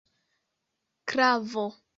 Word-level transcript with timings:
klavo 1.07 1.65